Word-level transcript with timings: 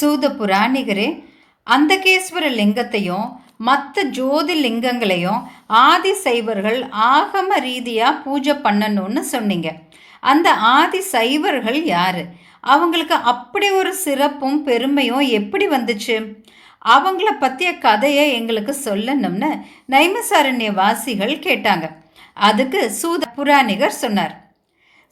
சூத 0.00 0.28
புராணிகரே 0.28 1.24
அந்தகேஸ்வர 1.66 2.44
லிங்கத்தையும் 2.58 3.32
மற்ற 3.56 4.02
ஜோதி 4.02 4.54
லிங்கங்களையும் 4.64 5.42
ஆதி 5.66 6.14
சைவர்கள் 6.14 6.88
ஆகம 6.90 7.58
ரீதியாக 7.60 8.18
பூஜை 8.18 8.54
பண்ணணும்னு 8.54 9.20
சொன்னீங்க. 9.20 9.74
அந்த 10.20 10.52
ஆதி 10.52 11.00
சைவர்கள் 11.00 11.84
யார்? 11.84 12.22
அவங்களுக்கு 12.60 13.14
அப்படி 13.14 13.70
ஒரு 13.70 13.94
சிறப்பும் 13.94 14.64
பெருமையும் 14.64 15.20
எப்படி 15.20 15.68
வந்துச்சு? 15.68 16.36
அவங்கள 16.84 17.30
பற்றிய 17.38 17.78
கதையை 17.78 18.32
எங்களுக்கு 18.32 18.76
சொல்லணும்னு 18.84 19.60
நைமசாரண்ய 19.88 20.72
வாசிகள் 20.72 21.34
கேட்டாங்க. 21.36 21.90
அதுக்கு 22.34 22.92
சூத 23.02 23.22
புராணிகர் 23.34 24.00
சொன்னார். 24.02 24.34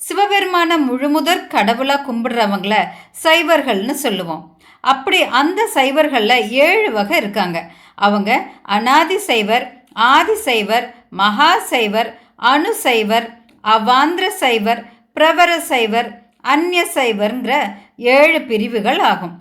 சிவபெருமான 0.00 0.78
முழுமுதற் 0.88 1.46
கடவுளாக 1.46 2.12
கும்பிடுறவங்கள 2.12 2.74
சைவர்கள்னு 3.22 3.90
சொல்லுவோம். 3.90 4.59
அப்படி 4.80 5.22
அந்த 5.22 5.68
சைவர்களில் 5.74 6.48
ஏழு 6.48 6.92
வகை 6.92 7.16
இருக்காங்க. 7.16 7.58
அவங்க 7.94 8.30
அனாதி 8.62 9.18
சைவர் 9.18 9.84
ஆதி 9.92 10.34
சைவர் 10.34 10.94
மகா 11.10 11.58
சைவர் 11.58 12.20
அணு 12.36 12.74
சைவர் 12.74 13.26
அவாந்திர 13.64 14.28
சைவர் 14.28 14.80
பிரவர 15.16 15.58
சைவர் 15.58 16.08
அந்நிய 16.40 16.82
சைவர்ங்கிற 16.94 17.54
ஏழு 17.96 18.40
பிரிவுகள் 18.40 18.98
ஆகும். 18.98 19.34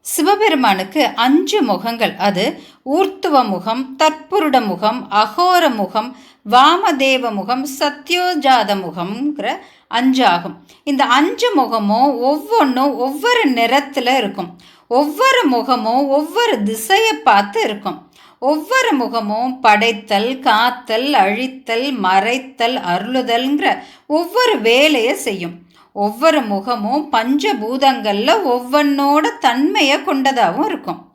சிவபெருமானுக்கு 0.00 1.04
அஞ்சு 1.04 1.62
முகங்கள். 1.62 2.16
அது 2.16 2.44
ஊர்த்துவ 2.86 3.48
முகம் 3.48 3.96
தற்புருட 3.98 4.66
முகம் 4.66 5.06
அகோர 5.10 5.74
முகம் 5.74 6.16
வாமதேவ 6.50 7.32
முகம் 7.34 7.66
சத்யோஜாத 7.78 8.70
முகம்ங்கிற 8.84 9.56
அஞ்சு 9.88 10.26
ஆகும் 10.26 10.64
இந்த 10.84 11.04
அஞ்சு 11.04 11.54
முகமும் 11.54 12.18
ஒவ்வொன்றும் 12.18 12.96
ஒவ்வொரு 12.96 13.46
நிறத்தில் 13.46 14.06
இருக்கும். 14.06 14.56
ஒவ்வொரு 14.86 15.48
முகமும் 15.48 16.08
ஒவ்வொரு 16.08 16.62
திசையை 16.62 17.12
பார்த்து 17.12 17.62
இருக்கும். 17.62 18.08
ஒவ்வொரு 18.38 18.92
முகமும் 18.92 19.60
படைத்தல் 19.60 20.38
காத்தல் 20.38 21.12
அழித்தல் 21.14 21.98
மறைத்தல் 22.02 22.76
அருளுதல்ங்கிற 22.92 23.78
ஒவ்வொரு 24.06 24.60
வேலையை 24.60 25.14
செய்யும். 25.14 25.58
ஒவ்வொரு 25.92 26.42
முகமும் 26.42 27.12
பஞ்சபூதங்களில் 27.12 28.34
ஒவ்வொன்னோட 28.54 29.26
தன்மையை 29.40 30.04
கொண்டதாகவும் 30.04 30.68
இருக்கும். 30.68 31.09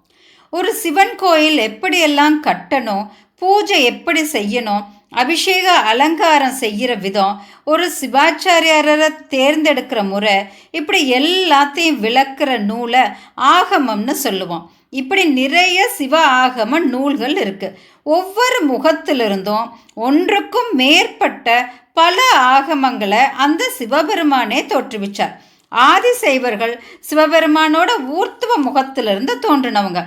ஒரு 0.49 0.69
சிவன் 0.81 1.15
கோயில் 1.15 1.59
எப்படியெல்லாம் 1.69 2.38
கட்டணும் 2.47 3.05
பூஜை 3.41 3.79
எப்படி 3.83 4.21
செய்யணும் 4.33 4.83
அபிஷேக 5.21 5.65
அலங்காரம் 5.91 6.55
செய்கிற 6.61 6.91
விதம் 7.03 7.35
ஒரு 7.63 7.85
சிவாச்சாரியாரரை 7.99 9.09
தேர்ந்தெடுக்கிற 9.33 9.99
முறை 10.03 10.35
இப்படி 10.71 10.99
எல்லாத்தையும் 11.19 12.02
விளக்குற 12.05 12.57
நூலை 12.69 13.03
ஆகமம்னு 13.55 14.15
சொல்லுவோம். 14.25 14.65
இப்படி 14.99 15.23
நிறைய 15.39 15.87
சிவ 15.97 16.13
ஆகம 16.43 16.80
நூல்கள் 16.93 17.35
இருக்குது 17.43 17.77
ஒவ்வொரு 18.15 18.59
முகத்திலிருந்தும் 18.71 19.69
ஒன்றுக்கும் 20.07 20.69
மேற்பட்ட 20.81 21.55
பல 21.93 22.17
ஆகமங்களை 22.55 23.23
அந்த 23.45 23.63
சிவபெருமானே 23.77 24.59
தோற்றுவிச்சார். 24.73 25.33
ஆதிசைவர்கள் 25.71 26.75
சிவபெருமானோட 27.09 27.91
ஊர்த்துவ 28.17 28.52
முகத்திலிருந்து 28.67 29.35
தோன்றினவங்க. 29.47 30.02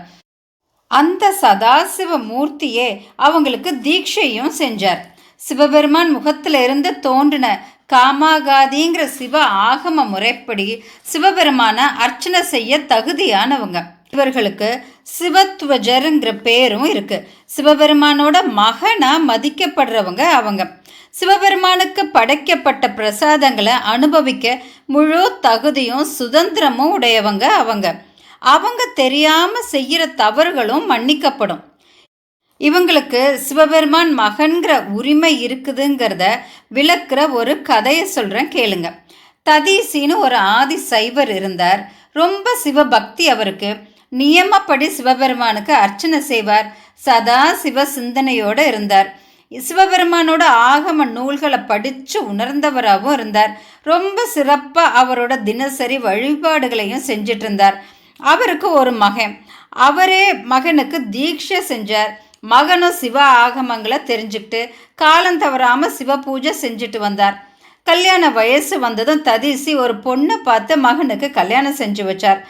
அந்த 0.88 1.34
சதாசிவ 1.40 2.10
மூர்த்தியே 2.30 3.00
அவங்களுக்கு 3.16 3.70
தீட்சையும் 3.82 4.52
செஞ்சார். 4.58 5.00
சிவபெருமான் 5.36 6.10
முகத்தில் 6.10 6.54
இருந்து 6.54 6.98
தோன்றின 6.98 7.66
காமாகாதிங்கிற 7.92 9.04
சிவ 9.04 9.44
ஆகம 9.44 10.06
முறைப்படி 10.06 10.82
சிவபெருமான 11.12 11.76
அர்ச்சனை 11.76 12.42
செய்ய 12.42 12.78
தகுதியானவங்க. 12.78 13.82
இவர்களுக்கு 14.10 14.84
சிவத்வஜருங்கிற 15.18 16.42
பேரும் 16.42 16.84
இருக்கு. 16.84 17.28
சிவபெருமானோட 17.56 18.36
மகனா 18.48 19.20
மதிக்கப்படுறவங்க 19.28 20.20
அவங்க. 20.20 20.76
சிவபெருமானுக்கு 21.10 22.06
படைக்கப்பட்ட 22.06 22.88
பிரசாதங்களை 22.88 23.72
அனுபவிக்க 23.84 24.62
முழு 24.86 25.38
தகுதியும் 25.40 26.06
சுதந்திரமும் 26.18 26.92
உடையவங்க 26.98 27.42
அவங்க. 27.42 28.06
அவங்க 28.42 28.82
தெரியாமல் 28.94 29.70
செய்கிற 29.74 30.06
தவறுகளும் 30.06 30.90
மன்னிக்கப்படும். 30.90 31.62
இவங்களுக்கு 32.60 33.34
சிவபெருமான் 33.34 34.18
மகன்கிற 34.18 34.86
உரிமை 34.92 35.32
இருக்குதுங்கிறத 35.46 36.24
விளக்குற 36.74 37.30
ஒரு 37.30 37.62
கதையை 37.62 38.04
சொல்கிறேன் 38.04 38.48
கேளுங்க. 38.48 38.88
ததீசின்னு 39.50 40.16
ஒரு 40.16 40.36
ஆதி 40.36 40.76
சைவர் 40.76 41.30
இருந்தார். 41.34 41.92
ரொம்ப 42.12 42.56
சிவபக்தி 42.64 43.28
அவருக்கு. 43.28 43.70
நியமப்படி 44.12 44.86
சிவபெருமானுக்கு 44.88 45.72
அர்ச்சனை 45.74 46.20
செய்வார். 46.20 46.68
சதா 46.94 47.54
சிவ 47.54 47.84
சிந்தனையோடு 47.84 48.66
இருந்தார். 48.66 49.08
சிவபெருமானோட 49.52 50.44
ஆகம 50.72 51.04
நூல்களை 51.10 51.58
படித்து 51.58 52.18
உணர்ந்தவராகவும் 52.32 53.12
இருந்தார். 53.12 53.52
ரொம்ப 53.82 54.24
சிறப்பாக 54.26 55.04
அவரோட 55.04 55.42
தினசரி 55.42 55.98
வழிபாடுகளையும் 55.98 57.06
செஞ்சிட்டு 57.06 57.46
இருந்தார். 57.46 57.78
அவருக்கு 58.20 58.70
ஒரு 58.70 58.92
மகன். 58.92 59.34
அவரே 59.70 60.34
மகனுக்கு 60.34 61.00
தீட்சை 61.10 61.58
செஞ்சார். 61.68 62.12
மகனும் 62.40 62.92
சிவ 62.92 63.46
ஆகமங்களை 63.46 63.98
தெரிஞ்சுக்கிட்டு 64.10 64.70
காலம் 64.94 65.38
தவறாமல் 65.38 65.90
சிவ 65.90 66.18
பூஜை 66.18 66.54
செஞ்சுட்டு 66.62 66.98
வந்தார். 66.98 67.46
கல்யாண 67.82 68.30
வயசு 68.30 68.78
வந்ததும் 68.78 69.22
ததிசி 69.22 69.76
ஒரு 69.76 69.94
பொண்ணை 69.94 70.36
பார்த்து 70.36 70.76
மகனுக்கு 70.76 71.30
கல்யாணம் 71.30 71.76
செஞ்சு 71.76 72.04
வச்சார். 72.10 72.40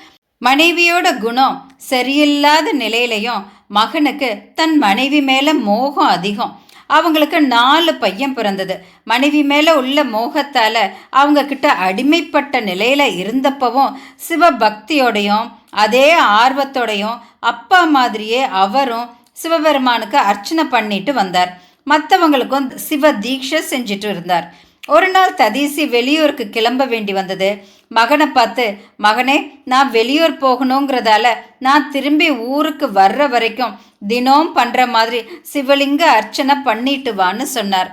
மனைவியோட 0.44 1.18
குணம் 1.18 1.56
சரியில்லாத 1.90 2.72
நிலையிலையும் 2.72 3.44
மகனுக்கு 3.68 4.52
தன் 4.54 4.78
மனைவி 4.78 5.20
மேலே 5.20 5.52
மோகம் 5.52 6.06
அதிகம். 6.06 6.62
அவங்களுக்கு 6.86 7.40
நாலு 7.40 7.94
பையன் 7.94 8.34
பிறந்தது. 8.34 8.74
மனைவி 9.04 9.42
மேலே 9.42 9.72
உள்ள 9.72 10.04
மோகத்தால் 10.04 10.82
அவங்க 11.10 11.44
கிட்ட 11.44 11.72
அடிமைப்பட்ட 11.72 12.60
நிலையில் 12.60 13.06
இருந்தப்பவும் 13.22 13.94
சிவபக்தியோடையும் 14.28 15.48
அதே 15.72 16.08
ஆர்வத்தோடையும் 16.42 17.18
அப்பா 17.52 17.80
மாதிரியே 17.96 18.42
அவரும் 18.64 19.10
சிவபெருமானுக்கு 19.42 20.18
அர்ச்சனை 20.30 20.64
பண்ணிட்டு 20.64 21.12
வந்தார். 21.12 21.50
மற்றவங்களுக்கும் 21.90 22.66
சிவ 22.86 23.12
தீட்சை 23.24 23.60
செஞ்சுட்டு 23.72 24.08
இருந்தார். 24.12 24.46
ஒரு 24.94 25.08
நாள் 25.14 25.38
ததீசி 25.40 25.84
வெளியூருக்கு 25.94 26.44
கிளம்ப 26.56 26.82
வேண்டி 26.84 27.12
வந்தது. 27.12 27.48
மகனை 27.96 28.26
பார்த்து 28.26 28.64
மகனே 29.04 29.36
நான் 29.64 29.90
வெளியூர் 29.90 30.34
போகணுங்கிறதால 30.44 31.26
நான் 31.66 31.90
திரும்பி 31.90 32.28
ஊருக்கு 32.54 32.86
வர்ற 33.00 33.28
வரைக்கும் 33.34 33.76
தினம் 34.10 34.50
பண்ணுற 34.56 34.80
மாதிரி 34.94 35.20
சிவலிங்க 35.52 36.02
அர்ச்சனை 36.18 36.54
பண்ணிட்டு 36.68 37.12
வான்னு 37.20 37.46
சொன்னார். 37.56 37.90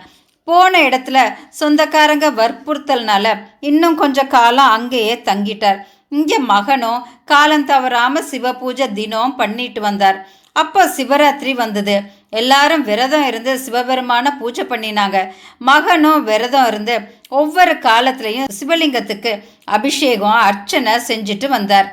போன 0.47 0.81
இடத்துல 0.87 1.17
சொந்தக்காரங்க 1.59 2.27
வற்புறுத்தல்னால 2.39 3.27
இன்னும் 3.69 3.95
கொஞ்சம் 3.95 4.31
காலம் 4.35 4.73
அங்கேயே 4.77 5.15
தங்கிட்டார். 5.29 5.79
இங்கே 6.15 6.37
மகனும் 6.53 7.05
காலம் 7.31 7.67
தவறாமல் 7.71 8.27
சிவ 8.31 8.53
பூஜை 8.61 8.87
தினம் 8.99 9.37
பண்ணிட்டு 9.41 9.81
வந்தார். 9.87 10.19
அப்போ 10.61 10.81
சிவராத்திரி 10.97 11.53
வந்தது. 11.63 11.95
எல்லாரும் 12.41 12.85
விரதம் 12.89 13.25
இருந்து 13.29 13.51
சிவபெருமான 13.65 14.31
பூஜை 14.39 14.63
பண்ணினாங்க. 14.69 15.17
மகனும் 15.69 16.23
விரதம் 16.29 16.67
இருந்து 16.71 16.95
ஒவ்வொரு 17.39 17.73
காலத்துலேயும் 17.87 18.53
சிவலிங்கத்துக்கு 18.59 19.33
அபிஷேகம் 19.77 20.39
அர்ச்சனை 20.47 20.93
செஞ்சுட்டு 21.09 21.49
வந்தார். 21.55 21.89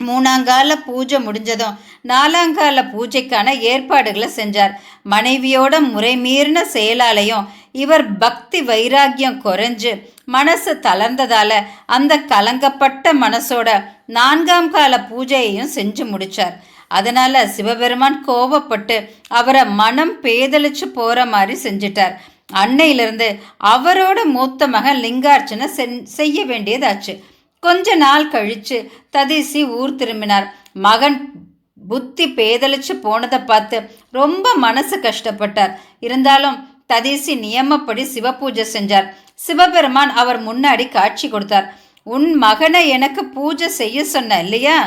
மூணாங்கால 0.00 0.74
பூஜை 0.88 1.18
முடிஞ்சதும் 1.24 1.78
நாலாங்கால 2.10 2.84
பூஜைக்கான 2.92 3.48
ஏற்பாடுகளை 3.70 4.28
செஞ்சார். 4.36 4.72
மனைவியோட 5.12 5.74
முறைமீறின 5.92 6.58
செயலாலையும் 6.76 7.48
இவர் 7.72 8.18
பக்தி 8.18 8.62
வைராக்கியம் 8.62 9.44
குறைஞ்சு 9.44 10.12
மனசு 10.24 10.74
தளர்ந்ததால 10.74 11.52
அந்த 11.86 12.18
கலங்கப்பட்ட 12.18 13.14
மனசோட 13.14 13.84
நான்காம் 14.06 14.70
கால 14.70 14.98
பூஜையையும் 14.98 15.72
செஞ்சு 15.74 16.04
முடிச்சார். 16.12 16.52
அதனால 16.88 17.48
சிவபெருமான் 17.48 18.24
கோபப்பட்டு 18.26 19.08
அவரை 19.28 19.66
மனம் 19.66 20.22
பேதலிச்சு 20.22 20.84
போற 20.84 21.26
மாதிரி 21.26 21.60
செஞ்சிட்டார். 21.62 22.14
அன்னையிலிருந்து 22.52 23.38
அவரோட 23.64 24.24
மூத்த 24.24 24.68
மகன் 24.68 25.02
லிங்கார்ச்சனை 25.02 26.02
செய்ய 26.02 26.44
வேண்டியதாச்சு. 26.44 27.22
கொஞ்ச 27.60 27.94
நாள் 27.94 28.30
கழிச்சு 28.30 28.88
ததிசி 29.16 29.68
ஊர் 29.68 29.94
திரும்பினார். 29.94 30.54
மகன் 30.72 31.32
புத்தி 31.88 32.34
பேதலிச்சு 32.34 32.92
போனதை 32.92 33.38
பார்த்து 33.38 33.90
ரொம்ப 34.10 34.54
மனசு 34.54 34.98
கஷ்டப்பட்டார். 34.98 35.74
இருந்தாலும் 36.00 36.69
ததீசி 36.90 37.34
நியமப்படி 37.44 38.04
சிவபூஜை 38.14 38.64
செஞ்சார். 38.76 39.06
சிவபெருமான் 39.46 40.12
அவர் 40.20 40.40
முன்னாடி 40.48 40.84
காட்சி 40.96 41.26
கொடுத்தார். 41.28 41.68
உன் 42.06 42.28
மகனை 42.44 42.82
எனக்கு 42.96 43.22
பூஜை 43.36 43.68
செய்ய 43.80 44.04
சொன்ன 44.14 44.38
இல்லையா? 44.44 44.78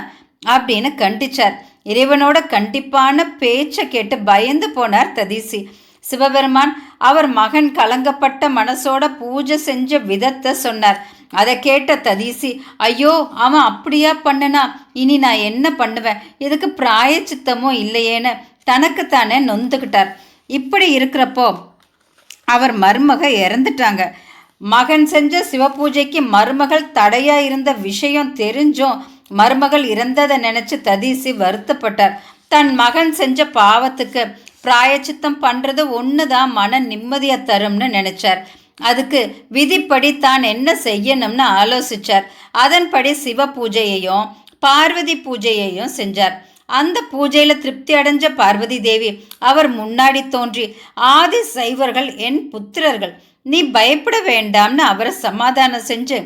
அப்படின்னு 0.54 0.90
கண்டிச்சார். 1.04 1.56
இறைவனோட 1.92 2.38
கண்டிப்பான 2.54 3.26
பேச்சை 3.42 3.84
கேட்டு 3.88 4.16
பயந்து 4.30 4.68
போனார் 4.76 5.16
ததீசி. 5.18 5.60
சிவபெருமான் 6.06 6.72
அவர் 7.10 7.28
மகன் 7.40 7.70
கலங்கப்பட்ட 7.78 8.50
மனசோட 8.60 9.04
பூஜை 9.20 9.58
செஞ்ச 9.68 10.00
விதத்தை 10.10 10.52
சொன்னார். 10.66 11.00
அதை 11.42 11.54
கேட்ட 11.60 11.92
ததீசி 12.08 12.50
ஐயோ 12.88 13.14
அவன் 13.46 13.68
அப்படியா 13.70 14.12
பண்ணனா? 14.26 14.64
இனி 15.02 15.16
நான் 15.26 15.46
என்ன 15.50 15.68
பண்ணுவேன்? 15.82 16.20
இதுக்கு 16.46 16.68
பிராயச்சித்தமும் 16.80 17.80
இல்லையேன்னு 17.84 18.34
தனக்குத்தானே 18.70 19.38
நொந்துக்கிட்டார் 19.50 20.12
இப்படி 20.60 20.88
இருக்கிறப்போ 20.98 21.48
அவர் 22.48 22.74
மருமக 22.84 23.24
இறந்துட்டாங்க. 23.46 24.04
மகன் 24.74 25.06
செஞ்ச 25.14 25.44
சிவபூஜைக்கு 25.52 26.20
மருமகள் 26.36 26.92
தடையா 26.98 27.38
இருந்த 27.48 27.72
விஷயம் 27.88 28.36
தெரிஞ்சும் 28.36 29.00
மருமகள் 29.40 29.86
இறந்ததை 29.94 30.36
நினைச்சு 30.48 30.76
ததீசி 30.88 31.32
வருத்தப்பட்டார். 31.44 32.18
தன் 32.48 32.72
மகன் 32.76 33.14
செஞ்ச 33.20 33.46
பாவத்துக்கு 33.60 34.24
பிராயச்சித்தம் 34.66 35.40
பண்றது 35.46 35.84
தான் 36.28 36.52
மன 36.52 36.80
நிம்மதியை 36.80 37.38
தரும்னு 37.50 37.88
நினைச்சார். 37.98 38.42
அதுக்கு 38.90 39.20
விதிப்படி 39.56 40.18
தான் 40.18 40.44
என்ன 40.44 40.70
செய்யணும்னு 40.84 41.46
ஆலோசிச்சார். 41.62 42.26
அதன்படி 42.52 43.14
சிவ 43.14 43.48
பூஜையையும் 43.48 44.26
பார்வதி 44.60 45.16
பூஜையையும் 45.26 45.94
செஞ்சார். 45.98 46.36
அந்த 46.70 46.98
பூஜையில் 47.12 47.62
திருப்தி 47.64 47.94
அடைஞ்ச 48.00 48.26
பார்வதி 48.40 48.78
தேவி 48.82 49.10
அவர் 49.50 49.70
முன்னாடி 49.80 50.22
தோன்றி 50.36 50.66
ஆதி 51.16 51.42
சைவர்கள் 51.56 52.10
என் 52.28 52.42
புத்திரர்கள் 52.54 53.14
நீ 53.52 53.60
பயப்பட 53.76 54.18
வேண்டாம்னு 54.32 54.84
அவரை 54.92 55.12
சமாதானம் 55.26 55.88
செஞ்சு 55.90 56.20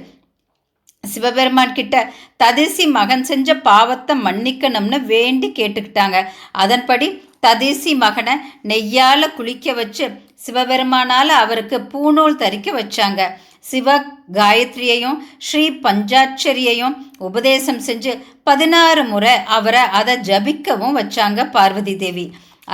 சிவபெருமான் 1.03 1.73
கிட்ட 1.73 1.95
ததிசி 2.43 2.85
மகன் 2.97 3.25
செஞ்ச 3.29 3.55
பாவத்தை 3.67 4.13
மன்னிக்கணும்னு 4.25 4.97
வேண்டி 5.13 5.47
கேட்டுக்கிட்டாங்க. 5.59 6.17
அதன்படி 6.63 7.07
ததிசி 7.45 7.91
மகனை 8.03 8.33
நெய்யால் 8.71 9.35
குளிக்க 9.35 9.73
வச்சு 9.73 10.05
சிவபெருமானால் 10.45 11.31
அவருக்கு 11.41 11.77
பூநூல் 11.91 12.41
தரிக்க 12.43 12.71
வச்சாங்க. 12.79 13.21
சிவ 13.69 13.97
காயத்ரியையும் 14.37 15.17
ஸ்ரீ 15.47 15.63
பஞ்சாட்சரியையும் 15.85 16.95
உபதேசம் 17.27 17.81
செஞ்சு 17.87 18.11
பதினாறு 18.47 19.03
முறை 19.11 19.35
அவரை 19.57 19.83
அதை 19.99 20.15
ஜபிக்கவும் 20.29 20.97
வச்சாங்க 20.99 21.49
பார்வதி 21.55 21.95
தேவி. 22.03 22.25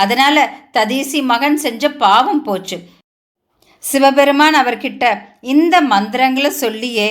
அதனால 0.02 0.36
ததீசி 0.76 1.20
மகன் 1.30 1.58
செஞ்ச 1.64 1.90
பாவம் 2.04 2.42
போச்சு. 2.48 2.78
சிவபெருமான் 3.82 4.56
அவர்கிட்ட 4.60 5.04
இந்த 5.52 5.74
மந்திரங்களை 5.92 6.50
சொல்லியே 6.62 7.08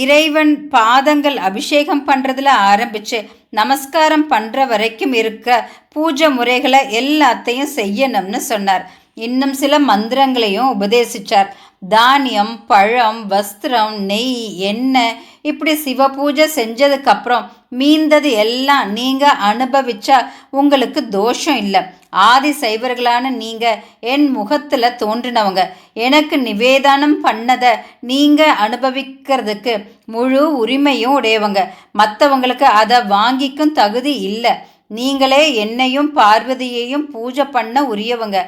இறைவன் 0.00 0.52
பாதங்கள் 0.74 1.38
அபிஷேகம் 1.48 2.02
பண்ணுறதுல 2.08 2.50
ஆரம்பித்து 2.72 3.18
நமஸ்காரம் 3.58 4.26
பண்ணுற 4.32 4.66
வரைக்கும் 4.72 5.14
இருக்க 5.20 5.48
பூஜை 5.94 6.28
முறைகளை 6.36 6.80
எல்லாத்தையும் 7.00 7.72
செய்யணும்னு 7.80 8.40
சொன்னார். 8.50 8.84
இன்னும் 9.26 9.54
சில 9.62 9.78
மந்திரங்களையும் 9.90 10.70
உபதேசிச்சார். 10.74 11.50
தானியம் 11.82 12.52
பழம் 12.66 13.20
வஸ்திரம் 13.30 13.94
நெய் 14.10 14.36
எண்ணெய். 14.70 15.16
இப்படி 15.50 15.72
சிவ 15.74 16.08
பூஜை 16.08 16.44
செஞ்சதுக்கப்புறம் 16.56 17.46
மீந்தது 17.80 18.30
எல்லாம் 18.42 18.92
நீங்கள் 18.98 19.40
அனுபவிச்சா 19.50 20.18
உங்களுக்கு 20.60 21.08
தோஷம் 21.08 21.58
இல்லை. 21.64 21.80
ஆதி 22.10 22.50
சைவர்களான 22.60 23.24
நீங்கள் 23.42 23.80
என் 24.00 24.26
முகத்தில் 24.30 24.96
தோன்றினவங்க. 25.02 25.62
எனக்கு 26.06 26.38
நிவேதானம் 26.48 27.18
பண்ணதை 27.26 27.72
நீங்கள் 28.00 28.58
அனுபவிக்கிறதுக்கு 28.66 29.74
முழு 30.14 30.42
உரிமையும் 30.62 31.16
உடையவங்க. 31.18 31.62
மற்றவங்களுக்கு 32.00 32.68
அதை 32.82 32.98
வாங்கிக்கும் 33.16 33.76
தகுதி 33.82 34.14
இல்லை. 34.30 34.54
நீங்களே 34.98 35.42
என்னையும் 35.54 36.16
பார்வதியையும் 36.16 37.08
பூஜை 37.14 37.44
பண்ண 37.44 37.84
உரியவங்க. 37.84 38.38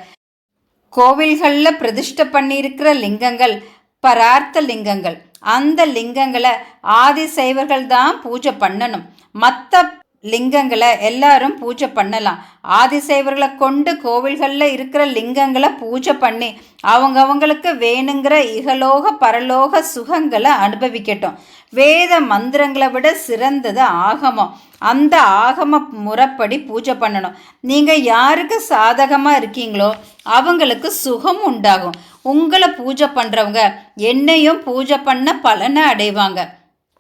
கோவில்களில் 0.98 1.78
பிரதிஷ்டை 1.80 2.24
பண்ணியிருக்கிற 2.34 2.88
லிங்கங்கள் 3.04 3.54
பரார்த்த 4.04 4.60
லிங்கங்கள். 4.70 5.16
அந்த 5.56 5.80
லிங்கங்களை 5.96 6.52
ஆதி 7.02 7.26
சைவர்கள் 7.36 7.84
தான் 7.94 8.14
பூஜை 8.24 8.52
பண்ணணும். 8.62 9.04
மற்ற 9.42 9.82
லிங்கங்களை 10.32 10.90
எல்லாரும் 11.08 11.56
பூஜை 11.62 11.88
பண்ணலாம். 11.96 12.38
ஆதிசைவர்களை 12.80 13.48
கொண்டு 13.62 13.90
கோவில்களில் 14.04 14.66
இருக்கிற 14.76 15.02
லிங்கங்களை 15.16 15.70
பூஜை 15.80 16.14
பண்ணி 16.22 16.48
அவங்கவங்களுக்கு 16.92 17.70
வேணுங்கிற 17.84 18.36
இகலோக 18.58 19.12
பரலோக 19.24 19.82
சுகங்களை 19.94 20.52
அனுபவிக்கட்டும். 20.66 21.36
வேத 21.78 22.12
மந்திரங்களை 22.32 22.88
விட 22.94 23.06
சிறந்தது 23.26 23.82
ஆகமம். 24.08 24.54
அந்த 24.90 25.14
ஆகம 25.44 25.80
முறைப்படி 26.06 26.56
பூஜை 26.68 26.94
பண்ணணும். 27.02 27.36
நீங்கள் 27.70 28.02
யாருக்கு 28.12 28.56
சாதகமாக 28.72 29.40
இருக்கீங்களோ 29.40 29.90
அவங்களுக்கு 30.38 30.88
சுகம் 31.04 31.42
உண்டாகும். 31.50 31.98
உங்களை 32.32 32.68
பூஜை 32.80 33.08
பண்ணுறவங்க 33.16 33.62
என்னையும் 34.10 34.60
பூஜை 34.66 34.98
பண்ண 35.08 35.36
பலனை 35.46 35.82
அடைவாங்க. 35.92 36.40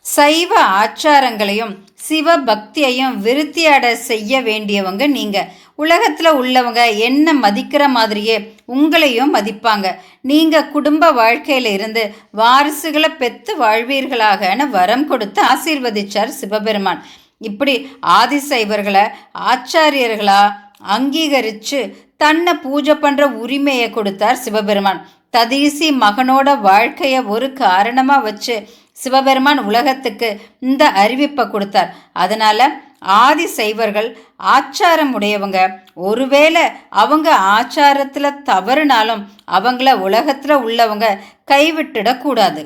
சைவ 0.04 0.50
ஆச்சாரங்களையும் 0.80 1.74
சிவ 2.06 2.36
பக்தியையும் 2.48 3.14
விருத்தியடை 3.24 3.92
செய்ய 4.08 4.40
வேண்டியவங்க 4.48 5.04
நீங்கள் 5.18 5.50
உலகத்தில் 5.82 6.38
உள்ளவங்க 6.40 6.82
என்ன 7.06 7.34
மதிக்கிற 7.44 7.82
மாதிரியே 7.94 8.36
உங்களையும் 8.74 9.32
மதிப்பாங்க. 9.36 9.86
நீங்கள் 10.30 10.70
குடும்ப 10.74 11.10
வாழ்க்கையில 11.20 11.72
இருந்து 11.76 12.02
வாரிசுகளை 12.40 13.10
பெற்று 13.22 13.54
வாழ்வீர்களாகனு 13.62 14.66
வரம் 14.76 15.06
கொடுத்து 15.10 15.40
ஆசீர்வதிச்சார் 15.52 16.38
சிவபெருமான். 16.40 17.02
இப்படி 17.48 17.74
ஆதிசைவர்களை 18.20 19.04
ஆச்சாரியர்களா 19.52 20.42
அங்கீகரித்து 20.96 21.80
தன்னை 22.22 22.52
பூஜை 22.64 22.94
பண்ணுற 23.02 23.24
உரிமையை 23.42 23.88
கொடுத்தார் 23.90 24.42
சிவபெருமான். 24.44 25.02
ததீசி 25.36 25.88
மகனோட 26.02 26.48
வாழ்க்கையை 26.68 27.20
ஒரு 27.34 27.46
காரணமாக 27.64 28.24
வச்சு 28.26 28.56
சிவபெருமான் 28.96 29.60
உலகத்துக்கு 29.68 30.28
இந்த 30.66 30.84
அறிவிப்பை 31.02 31.44
கொடுத்தார். 31.48 31.90
அதனால் 32.22 32.66
ஆதி 33.22 33.46
சைவர்கள் 33.56 34.08
ஆச்சாரம் 34.54 35.12
உடையவங்க. 35.16 35.58
ஒருவேளை 36.08 36.62
அவங்க 37.02 37.28
ஆச்சாரத்தில் 37.56 38.38
தவறுனாலும் 38.50 39.22
அவங்கள 39.56 39.90
உலகத்தில் 40.06 40.56
உள்ளவங்க 40.66 41.08
கைவிட்டுடக்கூடாது 41.52 42.62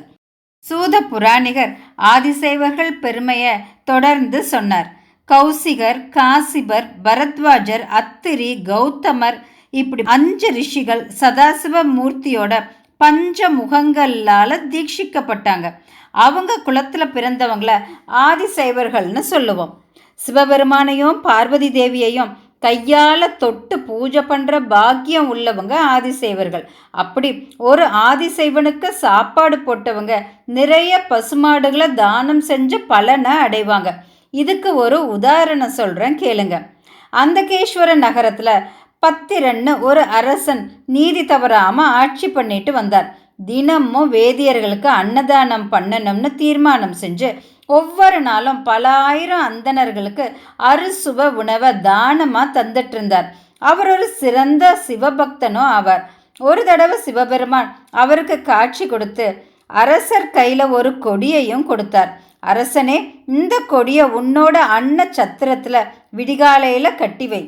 சூத 0.65 0.95
புராணிகர் 1.11 1.73
ஆதிசைவர்கள் 2.13 2.95
பெருமையை 3.03 3.53
தொடர்ந்து 3.85 4.39
சொன்னார். 4.53 4.89
கௌசிகர் 5.29 6.01
காசிபர் 6.17 6.87
பரத்வாஜர் 7.05 7.85
அத்திரி 8.01 8.51
கௌதமர் 8.69 9.39
இப்படி 9.75 10.03
அஞ்சு 10.15 10.49
ரிஷிகள் 10.59 11.03
சதாசிவ 11.21 11.83
மூர்த்தியோட 11.97 12.53
பஞ்ச 13.01 13.49
முகங்களால் 13.59 14.65
தீட்சிக்கப்பட்டாங்க. 14.73 15.67
அவங்க 16.27 16.53
குலத்தில் 16.67 17.13
பிறந்தவங்கள 17.15 17.73
ஆதிசைவர்கள்னு 18.27 19.23
சொல்லுவோம். 19.33 19.73
சிவபெருமானையும் 20.21 21.19
பார்வதி 21.27 21.69
தேவியையும் 21.71 22.31
கையால் 22.65 23.37
தொட்டு 23.43 23.75
பூஜை 23.89 24.23
பண்ணுற 24.31 24.55
பாக்கியம் 24.73 25.29
உள்ளவங்க 25.35 25.75
ஆதிசைவர்கள். 25.95 26.65
அப்படி 27.03 27.29
ஒரு 27.71 27.85
ஆதிசைவனுக்கு 28.09 28.89
சாப்பாடு 29.05 29.59
போட்டவங்க 29.67 30.15
நிறைய 30.59 30.93
பசுமாடுகளை 31.11 31.89
தானம் 32.03 32.43
செஞ்சு 32.49 32.79
பலனை 32.93 33.35
அடைவாங்க. 33.45 33.91
இதுக்கு 34.31 34.71
ஒரு 34.85 34.99
உதாரணம் 35.17 35.79
சொல்கிறேன் 35.81 36.19
கேளுங்க. 36.25 36.57
அந்தகேஸ்வர 37.21 37.91
நகரத்தில் 38.07 38.65
பத்திரன்னு 39.03 39.73
ஒரு 39.89 40.03
அரசன் 40.19 40.63
நீதி 40.95 41.23
தவறாமல் 41.25 41.93
ஆட்சி 42.01 42.29
பண்ணிட்டு 42.29 42.73
வந்தார். 42.73 43.09
தினமும் 43.49 44.13
வேதியர்களுக்கு 44.13 44.89
அன்னதானம் 45.01 45.67
பண்ணணும்னு 45.73 46.31
தீர்மானம் 46.41 46.97
செஞ்சு 47.03 47.29
ஒவ்வொரு 47.67 48.19
நாளும் 48.21 48.61
பல 48.69 48.85
ஆயிரம் 49.09 49.45
அந்தணர்களுக்கு 49.49 50.25
அறுசுவ 50.71 51.27
உணவை 51.41 51.71
தானமாக 51.89 52.55
தந்துட்டு 52.57 52.97
இருந்தார். 52.97 53.29
அவர் 53.59 53.91
ஒரு 53.95 54.07
சிறந்த 54.21 54.65
சிவபக்தனும் 54.87 55.69
ஆவார். 55.77 56.03
ஒரு 56.41 56.63
தடவை 56.65 56.97
சிவபெருமான் 57.07 57.69
அவருக்கு 58.03 58.37
காட்சி 58.43 58.85
கொடுத்து 58.87 59.27
அரசர் 59.83 60.33
கையில் 60.37 60.65
ஒரு 60.79 60.91
கொடியையும் 61.07 61.65
கொடுத்தார். 61.71 62.11
அரசனே 62.51 62.99
இந்த 63.39 63.55
கொடியை 63.73 64.05
உன்னோட 64.19 64.57
அன்ன 64.77 65.09
சத்திரத்தில் 65.19 65.89
விடிகாலையில் 66.19 66.99
கட்டி 67.01 67.27
வை. 67.33 67.43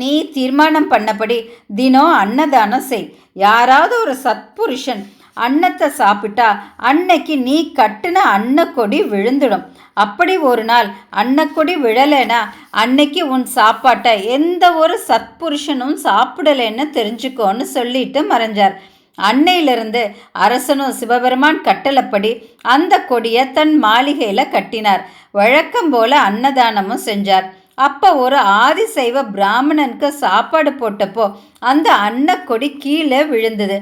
நீ 0.00 0.12
தீர்மானம் 0.36 0.88
பண்ணபடி 0.92 1.38
தினம் 1.80 2.14
அன்னதானம் 2.22 2.88
செய். 2.90 3.06
யாராவது 3.44 3.94
ஒரு 4.04 4.14
சத்புருஷன் 4.24 5.02
அன்னத்தை 5.44 5.86
சாப்பிட்டா 6.00 6.48
அன்னைக்கு 6.88 7.34
நீ 7.46 7.56
கட்டின 7.78 8.16
அன்னக்கொடி 8.34 8.98
விழுந்துடும். 9.12 9.64
அப்படி 10.02 10.34
ஒரு 10.50 10.64
நாள் 10.70 10.88
அன்னக்கொடி 11.20 11.74
விழலைன்னா 11.84 12.40
அன்னைக்கு 12.82 13.22
உன் 13.34 13.46
சாப்பாட்டை 13.56 14.12
எந்த 14.36 14.64
ஒரு 14.82 14.96
சத்புருஷனும் 15.08 15.96
சாப்பிடலைன்னு 16.06 16.86
தெரிஞ்சுக்கோன்னு 16.98 17.66
சொல்லிட்டு 17.76 18.22
மறைஞ்சார். 18.32 18.76
அன்னையிலிருந்து 19.18 20.00
அரசனும் 20.44 20.96
சிவபெருமான் 21.00 21.60
கட்டளப்படி 21.66 22.30
அந்த 22.74 22.94
கொடியை 23.10 23.44
தன் 23.58 23.74
மாளிகையில் 23.84 24.52
கட்டினார். 24.54 25.02
வழக்கம் 25.38 25.90
போல 25.92 26.12
அன்னதானமும் 26.28 27.06
செஞ்சார். 27.10 27.46
அப்போ 27.78 28.08
ஒரு 28.24 28.38
ஆதிசைவ 28.64 29.16
பிராமணனுக்கு 29.36 30.08
சாப்பாடு 30.24 30.70
போட்டப்போ 30.82 31.24
அந்த 31.70 31.88
அன்னக்கொடி 32.06 32.68
கீழே 32.84 33.20
விழுந்தது. 33.32 33.76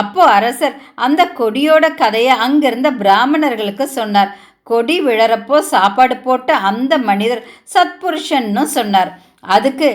அப்போ 0.00 0.22
அரசர் 0.36 0.74
அந்த 1.06 1.22
கொடியோட 1.38 1.84
கதையை 2.02 2.34
அங்கிருந்த 2.46 2.88
பிராமணர்களுக்கு 3.02 3.86
சொன்னார். 3.98 4.30
கொடி 4.70 4.96
விழறப்போ 5.06 5.58
சாப்பாடு 5.74 6.16
போட்ட 6.26 6.56
அந்த 6.70 6.94
மனிதர் 7.08 7.42
சத்புருஷன்னு 7.74 8.64
சொன்னார். 8.78 9.10
அதுக்கு 9.56 9.88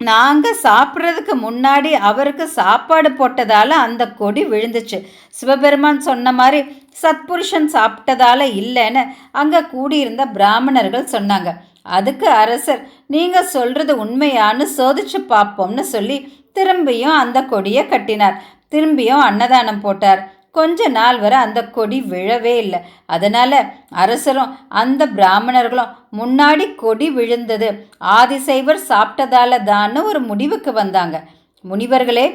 நாங்கள் 0.00 0.60
சாப்பிட்றதுக்கு 0.64 1.34
முன்னாடி 1.44 1.90
அவருக்கு 2.08 2.44
சாப்பாடு 2.56 3.10
போட்டதால் 3.20 3.74
அந்த 3.84 4.02
கொடி 4.20 4.42
விழுந்துச்சு. 4.52 4.98
சிவபெருமான் 5.38 6.00
சொன்ன 6.08 6.32
மாதிரி 6.40 6.60
சத்புருஷன் 7.02 7.68
சாப்பிட்டதால 7.76 8.40
இல்லைன்னு 8.62 9.02
அங்கே 9.40 9.60
கூடியிருந்த 9.72 10.24
பிராமணர்கள் 10.36 11.12
சொன்னாங்க. 11.14 11.50
அதுக்கு 11.96 12.28
அரசர் 12.42 12.82
நீங்கள் 13.06 13.52
சொல்கிறது 13.56 13.92
உண்மையான்னு 14.04 14.64
சோதிச்சு 14.78 15.18
பார்ப்போம்னு 15.32 15.84
சொல்லி 15.94 16.16
திரும்பியும் 16.56 17.16
அந்த 17.22 17.38
கொடியை 17.52 17.82
கட்டினார். 17.88 18.36
திரும்பியும் 18.74 19.22
அன்னதானம் 19.28 19.80
போட்டார். 19.80 20.22
கொஞ்ச 20.50 20.88
நாள் 20.88 21.18
வரை 21.20 21.38
அந்த 21.46 21.60
கொடி 21.76 21.98
விழவே 22.12 22.54
இல்லை. 22.62 22.78
அதனால் 23.06 23.58
அரசரும் 24.02 24.52
அந்த 24.82 25.02
பிராமணர்களும் 25.06 25.92
முன்னாடி 26.20 26.66
கொடி 26.74 27.08
விழுந்தது. 27.10 27.68
ஆதிசைவர் 28.18 28.80
சாப்பிட்டதால 28.90 29.58
தான்னு 29.72 30.02
ஒரு 30.10 30.20
முடிவுக்கு 30.20 30.72
வந்தாங்க. 30.72 31.18
முனிவர்களே 31.64 32.26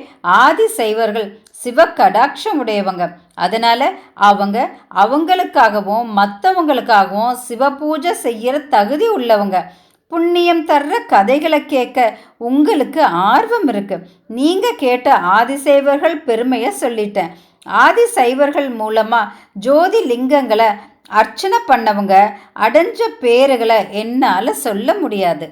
ஆதிசைவர்கள் 0.43 1.27
சிவ 1.63 1.85
கடாட்சம் 1.99 2.59
உடையவங்க. 2.63 3.03
அதனால் 3.37 3.87
அவங்க 4.29 4.57
அவங்களுக்காகவும் 5.03 6.09
மற்றவங்களுக்காகவும் 6.19 7.37
சிவ 7.47 7.69
பூஜை 7.71 8.13
செய்கிற 8.25 8.55
தகுதி 8.75 9.07
உள்ளவங்க. 9.17 9.59
புண்ணியம் 10.11 10.63
தர்ற 10.69 10.93
கதைகளை 11.13 11.59
கேட்க 11.65 12.17
உங்களுக்கு 12.49 13.01
ஆர்வம் 13.31 13.67
இருக்குது 13.73 14.07
நீங்கள் 14.39 14.79
கேட்ட 14.83 15.15
ஆதிசைவர்கள் 15.37 16.17
பெருமையை 16.27 16.71
சொல்லிட்டேன். 16.81 17.31
ஆதிசைவர்கள் 17.85 18.69
மூலமாக 18.81 19.31
ஜோதி 19.53 20.01
லிங்கங்களை 20.11 20.69
அர்ச்சனை 21.19 21.57
பண்ணவங்க 21.67 22.13
அடைஞ்ச 22.65 22.99
பேருகளை 23.23 23.79
என்னால் 24.01 24.59
சொல்ல 24.65 24.93
முடியாது. 25.01 25.47